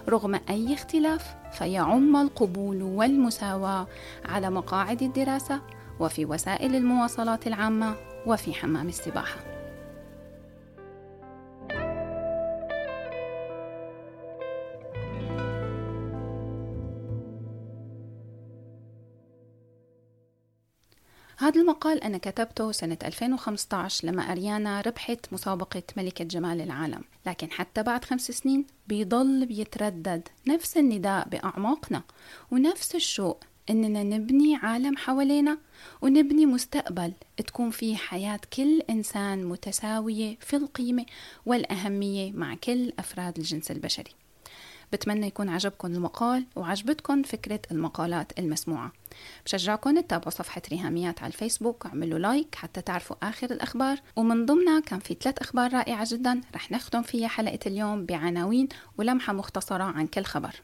رغم 0.10 0.40
أي 0.50 0.74
اختلاف 0.74 1.36
فيعم 1.52 2.16
القبول 2.16 2.84
والمساواة 2.84 3.88
على 4.26 4.50
مقاعد 4.50 5.02
الدراسة 5.02 5.62
وفي 6.00 6.26
وسائل 6.26 6.76
المواصلات 6.76 7.48
العامة 7.48 7.96
وفي 8.26 8.54
حمام 8.54 8.88
السباحة. 8.88 9.49
هذا 21.42 21.62
المقال 21.62 22.04
أنا 22.04 22.18
كتبته 22.18 22.72
سنة 22.72 22.98
2015 23.04 24.08
لما 24.08 24.32
أريانا 24.32 24.82
ربحت 24.82 25.34
مسابقة 25.34 25.84
ملكة 25.98 26.26
جمال 26.26 26.62
العالم. 26.62 27.04
لكن 27.26 27.52
حتى 27.52 27.84
بعد 27.84 28.06
خمس 28.06 28.32
سنين 28.32 28.66
بيضل 28.88 29.46
بيتردد. 29.46 30.28
نفس 30.48 30.78
النداء 30.78 31.30
بأعماقنا. 31.30 32.04
ونفس 32.52 32.96
الشوق 32.96 33.44
إننا 33.70 34.04
نبني 34.04 34.56
عالم 34.56 34.98
حوالينا. 34.98 35.58
ونبني 36.02 36.46
مستقبل 36.46 37.14
تكون 37.38 37.70
فيه 37.70 37.96
حياة 37.96 38.40
كل 38.54 38.82
إنسان 38.90 39.46
متساوية 39.46 40.38
في 40.40 40.56
القيمة 40.56 41.06
والأهمية 41.46 42.32
مع 42.32 42.56
كل 42.56 42.94
أفراد 43.00 43.38
الجنس 43.38 43.72
البشري. 43.72 44.12
بتمنى 44.94 45.28
يكون 45.28 45.50
عجبكم 45.50 45.88
المقال 45.88 46.46
وعجبتكم 46.56 47.24
فكرة 47.24 47.60
المقالات 47.72 48.40
المسموعة. 48.40 48.92
بشجعكم 49.46 50.00
تتابعوا 50.00 50.30
صفحة 50.30 50.62
ريهاميات 50.72 51.24
على 51.24 51.34
الفيسبوك 51.34 51.86
وعملوا 51.86 52.20
like 52.20 52.56
حتى 52.56 52.82
تعرفوا 52.82 53.16
آخر 53.24 53.52
الأخبار. 53.52 54.00
ومن 54.16 54.46
ضمنها 54.46 54.80
كان 54.80 55.00
في 55.00 55.18
ثلاث 55.22 55.40
أخبار 55.40 55.74
رائعة 55.74 56.08
جدا 56.12 56.42
رح 56.56 56.72
نختم 56.72 57.02
فيها 57.02 57.28
حلقة 57.28 57.60
اليوم 57.66 58.06
بعناوين 58.06 58.68
ولمحة 58.98 59.34
مختصرة 59.34 59.84
عن 59.84 60.08
كل 60.08 60.24
خبر. 60.24 60.62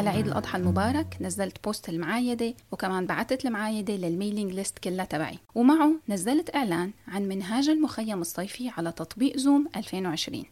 على 0.00 0.10
عيد 0.10 0.26
الأضحى 0.26 0.58
المبارك 0.58 1.16
نزلت 1.20 1.64
post 1.64 1.88
المعايدة 1.88 2.54
وكمان 2.72 3.06
بعثت 3.06 3.44
المعايدة 3.46 3.94
لل 3.94 4.07
mailing 4.07 4.52
list 4.52 4.78
كلها 4.78 5.04
تبعي. 5.04 5.38
ومعه 5.54 5.92
نزلت 6.08 6.54
إعلان 6.54 6.90
عن 7.08 7.22
منهاج 7.22 7.68
المخيم 7.68 8.20
الصيفي 8.20 8.68
على 8.68 8.92
تطبيق 8.92 9.36
زوم 9.36 9.68
2020 9.76 10.44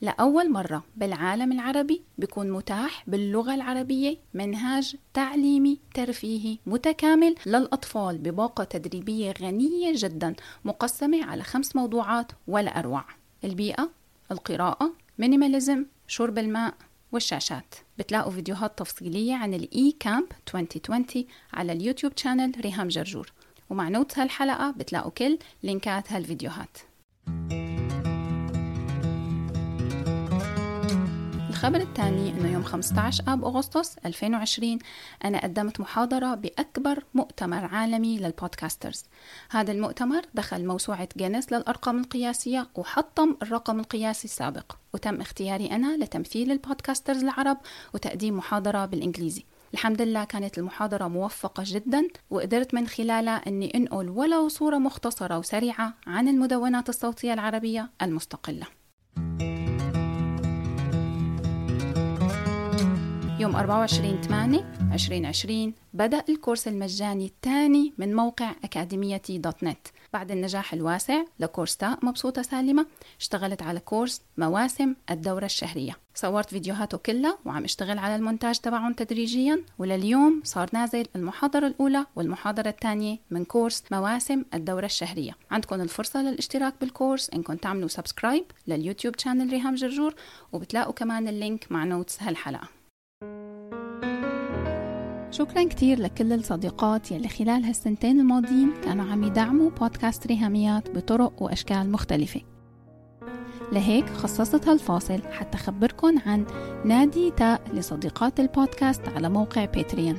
لأول 0.00 0.52
مرة 0.52 0.84
بالعالم 0.96 1.52
العربي 1.52 2.02
بيكون 2.18 2.50
متاح 2.50 3.04
باللغة 3.06 3.54
العربية 3.54 4.16
منهاج 4.34 4.96
تعليمي 5.14 5.78
ترفيهي 5.94 6.58
متكامل 6.66 7.34
للأطفال 7.46 8.18
بباقة 8.18 8.64
تدريبية 8.64 9.34
غنية 9.42 9.92
جدا 9.94 10.34
مقسمة 10.64 11.24
على 11.24 11.42
خمس 11.42 11.76
موضوعات 11.76 12.32
ولا 12.46 12.78
أروع. 12.78 13.04
البيئة 13.44 13.90
القراءة 14.30 14.92
minimalism 15.18 15.84
شرب 16.06 16.38
الماء. 16.38 16.74
والشاشات. 17.14 17.74
بتلاقوا 17.98 18.32
فيديوهات 18.32 18.78
تفصيلية 18.78 19.34
عن 19.34 19.54
ال 19.54 19.96
e-camp 20.00 20.26
2020 20.54 21.26
على 21.52 21.72
ال 21.72 21.77
YouTube 21.77 22.12
channel 22.16 22.52
ريهام 22.60 22.88
جرجور. 22.88 23.32
ومع 23.70 23.88
notes 23.88 24.18
هالحلقة 24.18 24.70
بتلاقوا 24.70 25.10
كل 25.10 25.38
لينكات 25.62 26.12
هالفيديوهات. 26.12 26.78
الخبر 31.64 31.80
الثاني 31.80 32.30
إنه 32.30 32.52
يوم 32.52 32.62
15 32.62 33.24
آب 33.28 33.44
أغسطس 33.44 33.96
2020 34.06 34.78
أنا 35.24 35.42
قدمت 35.42 35.80
محاضرة 35.80 36.34
بأكبر 36.34 37.04
مؤتمر 37.14 37.64
عالمي 37.64 38.18
لل 38.18 38.31
podcasters. 38.31 39.04
هذا 39.50 39.72
المؤتمر 39.72 40.22
دخل 40.34 40.66
موسوعة 40.66 41.08
جينيس 41.16 41.52
للأرقام 41.52 41.98
القياسية 41.98 42.68
وحطم 42.74 43.36
الرقم 43.42 43.80
القياسي 43.80 44.24
السابق 44.24 44.72
وتم 44.94 45.20
اختياري 45.20 45.66
أنا 45.66 45.96
لتمثيل 45.96 46.52
ال 46.52 46.58
podcasters 46.58 47.22
العرب 47.22 47.56
وتقديم 47.94 48.36
محاضرة 48.36 48.86
بالإنجليزي. 48.86 49.44
الحمد 49.74 50.02
لله 50.02 50.24
كانت 50.24 50.58
المحاضرة 50.58 51.08
موفقة 51.08 51.62
جدا 51.66 52.08
وقدرت 52.30 52.74
من 52.74 52.86
خلالها 52.86 53.48
أني 53.48 53.72
أنقل 53.74 54.08
ولو 54.08 54.48
صورة 54.48 54.78
مختصرة 54.78 55.38
وسريعة 55.38 55.94
عن 56.06 56.28
المدونات 56.28 56.88
الصوتية 56.88 57.32
العربية 57.32 57.90
المستقلة. 58.02 58.66
يوم 63.44 63.56
24 63.56 64.20
8 64.20 64.64
2020 64.92 65.74
بدأ 65.94 66.24
الكورس 66.28 66.68
المجاني 66.68 67.26
الثاني 67.26 67.92
من 67.98 68.14
موقع 68.14 68.50
أكاديميتي 68.64 69.38
dot 69.38 69.64
net. 69.64 69.86
بعد 70.12 70.30
النجاح 70.30 70.72
الواسع 70.72 71.22
لكورس 71.40 71.76
تاء 71.76 71.98
مبسوطة 72.02 72.42
سالمة 72.42 72.86
اشتغلت 73.20 73.62
على 73.62 73.80
كورس 73.80 74.22
مواسم 74.38 74.94
الدورة 75.10 75.44
الشهرية. 75.44 75.96
صورت 76.14 76.50
فيديوهاته 76.50 76.98
كلها 76.98 77.38
وعم 77.44 77.64
اشتغل 77.64 77.98
على 77.98 78.16
المونتاج 78.16 78.58
تبعهم 78.58 78.92
تدريجيا 78.92 79.62
ولليوم 79.78 80.40
صار 80.44 80.68
نازل 80.72 81.06
المحاضرة 81.16 81.66
الأولى 81.66 82.06
والمحاضرة 82.16 82.68
الثانية 82.68 83.18
من 83.30 83.44
كورس 83.44 83.84
مواسم 83.90 84.44
الدورة 84.54 84.86
الشهرية. 84.86 85.36
عندكم 85.50 85.80
الفرصة 85.80 86.22
للاشتراك 86.22 86.74
بالكورس 86.80 87.30
إنكم 87.30 87.54
تعملوا 87.54 87.88
subscribe 87.88 88.44
لل 88.66 88.78
YouTube 88.78 89.18
channel 89.18 89.50
ريهام 89.50 89.74
جرجور 89.74 90.14
وبتلاقوا 90.52 90.92
كمان 90.92 91.28
ال 91.28 91.37
link 91.37 91.72
مع 91.72 91.84
notes 91.84 92.22
هالحلقة. 92.22 92.83
شكرا 95.34 95.64
كتير 95.64 96.00
لكل 96.00 96.32
الصديقات 96.32 97.12
يلي 97.12 97.28
خلال 97.28 97.64
هالسنتين 97.64 98.20
الماضيين 98.20 98.72
كانوا 98.84 99.04
عم 99.04 99.24
يدعموا 99.24 99.70
بودكاست 99.70 100.26
ريهاميات 100.26 100.90
بطرق 100.90 101.42
وأشكال 101.42 101.92
مختلفة. 101.92 102.40
لهيك 103.72 104.10
خصصت 104.10 104.68
هالفاصل 104.68 105.22
حتى 105.32 105.58
أخبركن 105.58 106.18
عن 106.18 106.46
نادي 106.84 107.30
تاء 107.30 107.60
لصديقات 107.72 108.40
البودكاست 108.40 109.08
على 109.08 109.28
موقع 109.28 109.64
Patreon 109.64 110.18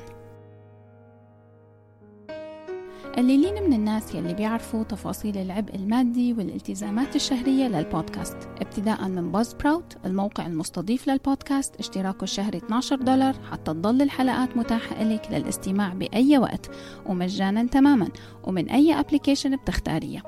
قليلين 3.17 3.63
من 3.63 3.73
الناس 3.73 4.15
يلي 4.15 4.33
بيعرفوا 4.33 4.83
تفاصيل 4.83 5.37
العبء 5.37 5.75
المادي 5.75 6.33
والالتزامات 6.33 7.15
الشهرية 7.15 7.67
للبودكاست. 7.67 8.37
ابتداء 8.61 9.07
من 9.07 9.31
Buzzsprout 9.31 9.97
الموقع 10.05 10.47
المستضيف 10.47 11.07
للبودكاست. 11.09 11.75
اشتراكه 11.75 12.23
الشهري 12.23 12.57
12 12.57 12.95
دولار 12.95 13.35
حتى 13.51 13.73
تضل 13.73 14.01
الحلقات 14.01 14.57
متاحة 14.57 15.03
لك 15.03 15.27
للاستماع 15.31 15.93
بأي 15.93 16.37
وقت 16.37 16.71
ومجانا 17.05 17.63
تماما 17.63 18.07
ومن 18.43 18.69
أي 18.69 18.99
application 18.99 19.55
بتختاريه 19.55 20.23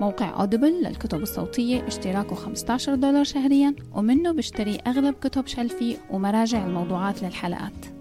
موقع 0.00 0.40
Audible 0.40 0.82
للكتب 0.82 1.22
الصوتية 1.22 1.86
اشتراكه 1.86 2.34
15 2.36 2.94
دولار 2.94 3.24
شهريا 3.24 3.74
ومنه 3.94 4.32
بشتري 4.32 4.76
أغلب 4.86 5.14
كتب 5.14 5.46
شلفي 5.46 5.96
ومراجع 6.10 6.66
الموضوعات 6.66 7.22
للحلقات. 7.22 7.93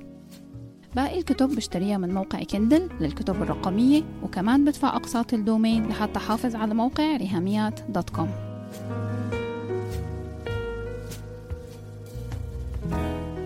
باقي 0.95 1.19
الكتب 1.19 1.56
بشتريها 1.56 1.97
من 1.97 2.13
موقع 2.13 2.43
Kindle 2.43 2.89
للكتب 2.99 3.41
الرقمية 3.41 4.03
وكمان 4.23 4.65
بدفع 4.65 4.95
أقساط 4.95 5.34
ال 5.34 5.41
domain 5.41 5.88
لحتى 5.88 6.19
حافظ 6.19 6.56
على 6.56 6.73
موقع 6.73 7.17
ريهاميات 7.17 7.79
dot 7.89 8.10
com. 8.10 8.30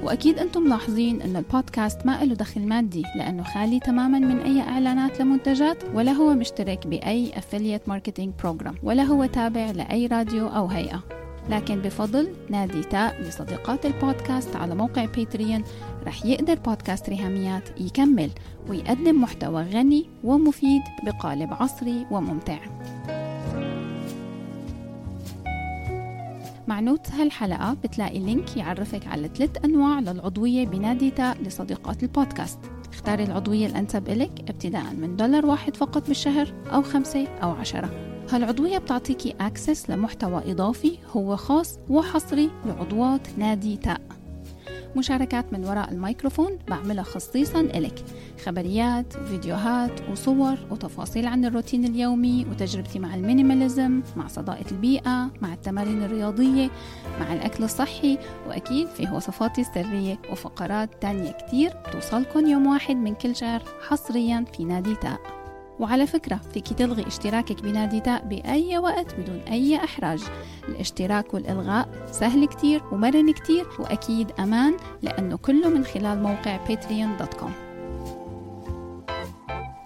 وأكيد 0.03 0.39
أنتم 0.39 0.61
ملاحظين 0.61 1.21
أن 1.21 1.35
البودكاست 1.35 2.05
ما 2.05 2.25
له 2.25 2.35
دخل 2.35 2.61
مادي 2.61 3.03
لأنه 3.15 3.43
خالي 3.43 3.79
تماما 3.79 4.19
من 4.19 4.39
أي 4.39 4.61
إعلانات 4.61 5.19
لمنتجات 5.19 5.83
ولا 5.93 6.11
هو 6.11 6.33
مشترك 6.33 6.87
بأي 6.87 7.31
affiliate 7.31 7.91
marketing 7.91 8.43
program 8.43 8.73
ولا 8.83 9.03
هو 9.03 9.25
تابع 9.25 9.71
لأي 9.71 10.07
راديو 10.07 10.47
أو 10.47 10.65
هيئة. 10.65 11.03
لكن 11.49 11.81
بفضل 11.81 12.33
نادي 12.49 12.83
تاء 12.83 13.21
لصديقات 13.21 13.85
البودكاست 13.85 14.55
على 14.55 14.75
موقع 14.75 15.05
باتريون 15.05 15.63
رح 16.07 16.25
يقدر 16.25 16.55
بودكاست 16.55 17.09
ريهاميات 17.09 17.81
يكمل 17.81 18.29
ويقدم 18.69 19.21
محتوى 19.21 19.63
غني 19.63 20.09
ومفيد 20.23 20.81
بقالب 21.03 21.53
عصري 21.53 22.05
وممتع. 22.11 22.59
مع 26.67 26.79
note 26.79 27.11
هالحلقة 27.11 27.73
بتلاقي 27.83 28.19
link 28.19 28.57
يعرفك 28.57 29.07
على 29.07 29.29
ثلاث 29.35 29.65
أنواع 29.65 29.99
للعضوية 29.99 30.65
بنادي 30.65 31.11
تاء 31.11 31.37
لصديقات 31.41 32.03
البودكاست. 32.03 32.59
اختاري 32.93 33.23
العضوية 33.23 33.67
الأنسب 33.67 34.09
إلك 34.09 34.49
ابتداء 34.49 34.93
من 34.93 35.15
دولار 35.15 35.45
واحد 35.45 35.75
فقط 35.75 36.07
بالشهر 36.07 36.53
أو 36.73 36.81
خمسة 36.81 37.27
أو 37.27 37.51
عشرة. 37.51 38.06
هالعضوية 38.31 38.77
بتعطيكي 38.77 39.35
access 39.41 39.89
لمحتوى 39.89 40.51
إضافي 40.51 40.97
هو 41.11 41.35
خاص 41.35 41.79
وحصري 41.89 42.49
لعضوات 42.65 43.21
نادي 43.37 43.77
تاء. 43.77 44.01
مشاركات 44.95 45.53
من 45.53 45.65
وراء 45.65 45.91
الميكروفون 45.91 46.59
بعملها 46.67 47.03
خصيصا 47.03 47.59
إلك. 47.59 48.03
خبريات 48.45 49.15
وفيديوهات 49.15 49.91
وصور 50.11 50.57
وتفاصيل 50.71 51.27
عن 51.27 51.45
الروتين 51.45 51.85
اليومي 51.85 52.45
وتجربتي 52.51 52.99
مع 52.99 53.15
ال 53.15 53.23
minimalism 53.23 54.01
مع 54.15 54.27
صداقة 54.27 54.65
البيئة 54.71 55.31
مع 55.41 55.53
التمارين 55.53 56.03
الرياضية 56.03 56.69
مع 57.19 57.33
الأكل 57.33 57.63
الصحي 57.63 58.17
وأكيد 58.47 58.87
فيه 58.87 59.11
وصفاتي 59.11 59.61
السرية 59.61 60.19
وفقرات 60.31 61.01
تانية 61.01 61.31
كتير 61.31 61.73
بتوصلكن 61.87 62.47
يوم 62.47 62.67
واحد 62.67 62.95
من 62.95 63.15
كل 63.15 63.35
شهر 63.35 63.63
حصريا 63.87 64.45
في 64.57 64.63
نادي 64.63 64.95
تاء. 64.95 65.36
وعلى 65.79 66.07
فكرة 66.07 66.39
فيك 66.53 66.67
تلغي 66.67 67.07
اشتراكك 67.07 67.61
بنادي 67.61 67.99
تاء 67.99 68.25
بأي 68.25 68.77
وقت 68.77 69.15
بدون 69.15 69.39
أي 69.39 69.75
إحراج. 69.75 70.23
الاشتراك 70.67 71.33
والإلغاء 71.33 72.07
سهل 72.11 72.45
كتير 72.45 72.81
ومرن 72.91 73.31
كتير 73.33 73.65
وأكيد 73.79 74.31
أمان 74.39 74.77
لأنه 75.01 75.37
كله 75.37 75.69
من 75.69 75.83
خلال 75.83 76.23
موقع 76.23 76.65
patreon.com 76.65 77.66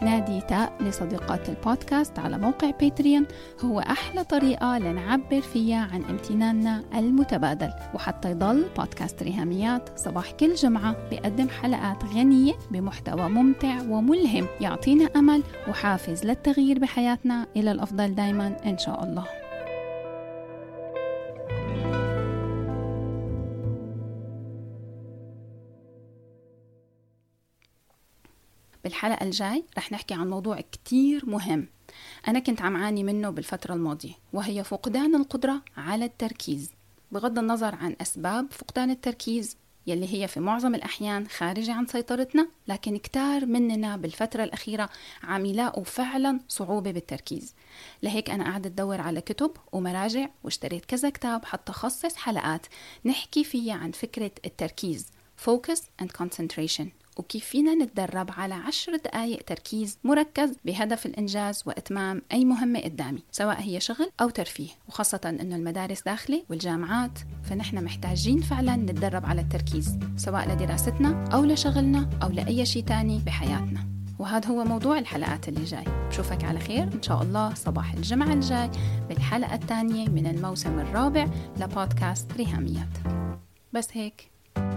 نادي 0.02 0.42
تاء 0.42 0.74
لصديقات 0.80 1.50
البودكاست 1.50 2.20
على 2.20 2.38
موقع 2.38 2.70
باتريون. 2.70 3.26
هو 3.66 3.80
أحلى 3.80 4.24
طريقة 4.24 4.78
لنعبر 4.78 5.42
فيها 5.42 5.90
عن 5.94 6.04
امتناننا 6.04 6.84
المتبادل. 6.96 7.70
وحتى 7.94 8.32
يضل 8.32 8.66
بودكاست 8.78 9.24
ريهاميات 9.24 10.00
صباح 10.00 10.32
كل 10.32 10.54
جمعة 10.54 10.96
بيقدم 11.10 11.50
حلقات 11.50 12.06
غنية 12.06 12.54
بمحتوى 12.72 13.30
ممتع 13.30 13.82
وملهم 13.82 14.48
يعطينا 14.62 15.10
أمل 15.16 15.44
وحافز 15.70 16.26
للتغيير 16.26 16.80
بحياتنا. 16.80 17.48
إلى 17.56 17.72
الأفضل 17.72 18.16
دايما 18.16 18.56
إن 18.66 18.78
شاء 18.78 19.04
الله. 19.04 19.41
بالحلقة 29.02 29.24
الجاي 29.24 29.64
رح 29.78 29.92
نحكي 29.92 30.14
عن 30.14 30.30
موضوع 30.30 30.62
كتير 30.62 31.26
مهم. 31.26 31.68
أنا 32.28 32.40
كنت 32.40 32.62
عم 32.62 32.78
عاني 32.78 33.04
منه 33.04 33.30
بالفترة 33.30 33.74
الماضية 33.74 34.14
وهي 34.34 34.64
فقدان 34.64 35.16
القدرة 35.16 35.62
على 35.78 36.06
التركيز. 36.06 36.72
بغض 37.12 37.40
النظر 37.40 37.76
عن 37.76 37.96
أسباب 38.02 38.52
فقدان 38.52 38.90
التركيز 38.90 39.58
يلي 39.88 40.14
هي 40.14 40.28
في 40.28 40.40
معظم 40.40 40.76
الأحيان 40.76 41.28
خارجة 41.28 41.74
عن 41.74 41.86
سيطرتنا 41.86 42.48
لكن 42.68 42.98
كتار 42.98 43.46
مننا 43.46 43.98
بالفترة 43.98 44.44
الأخيرة 44.44 44.90
عم 45.24 45.46
يلاقوا 45.46 45.84
فعلا 45.84 46.40
صعوبة 46.48 46.92
بالتركيز. 46.92 47.56
لهيك 48.04 48.30
أنا 48.30 48.44
قاعدة 48.44 48.70
أدور 48.70 49.02
على 49.02 49.22
كتب 49.22 49.52
ومراجع 49.72 50.30
واشتريت 50.44 50.86
كذا 50.86 51.10
كتاب 51.10 51.46
حتى 51.46 51.72
خصص 51.72 52.16
حلقات 52.16 52.66
نحكي 53.06 53.44
فيها 53.44 53.74
عن 53.74 53.92
فكرة 53.92 54.32
التركيز. 54.46 55.08
Focus 55.48 55.80
and 56.02 56.08
Concentration. 56.08 57.01
وكيف 57.18 57.46
فينا 57.46 57.76
نتدرب 57.76 58.30
على 58.38 58.54
عشر 58.54 58.96
دقائق 58.96 59.44
تركيز 59.44 59.98
مركز 60.04 60.58
بهدف 60.66 61.06
الإنجاز 61.06 61.64
وإتمام 61.66 62.22
أي 62.32 62.46
مهمة 62.46 62.80
قدامي 62.80 63.24
سواء 63.32 63.62
هي 63.62 63.80
شغل 63.80 64.12
أو 64.22 64.30
ترفيه 64.30 64.70
وخاصة 64.88 65.22
أنه 65.26 65.56
المدارس 65.56 66.02
داخلة 66.02 66.44
والجامعات 66.50 67.20
فنحن 67.44 67.84
محتاجين 67.84 68.42
فعلا 68.42 68.76
نتدرب 68.76 69.26
على 69.26 69.42
التركيز 69.42 69.98
سواء 70.18 70.50
لدراستنا 70.50 71.30
أو 71.34 71.46
لشغلنا 71.46 72.10
أو 72.24 72.30
لأي 72.30 72.66
شيء 72.66 72.84
تاني 72.84 73.20
بحياتنا. 73.26 73.88
وهذا 74.20 74.48
هو 74.50 74.64
موضوع 74.64 75.00
الحلقات 75.00 75.50
اللي 75.50 75.64
جاي. 75.64 75.84
بشوفك 76.10 76.44
على 76.44 76.60
خير 76.60 76.84
إن 76.84 77.02
شاء 77.02 77.22
الله 77.22 77.54
صباح 77.54 77.94
الجمعة 77.94 78.34
الجاي 78.34 78.72
بالحلقة 79.10 79.56
الثانية 79.56 80.10
من 80.10 80.28
الموسم 80.28 80.80
الرابع 80.80 81.28
لبودكاست 81.58 82.32
ريهاميات. 82.38 82.98
بس 83.74 83.88
هيك. 83.92 84.32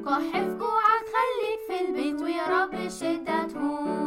وكحف 0.00 0.46
جوعك 0.58 1.04
خليك 1.14 1.60
في 1.66 1.88
البيت 1.88 2.22
ويا 2.22 2.46
رب 2.64 2.74
الشدة 2.74 3.42
تهون 3.46 3.99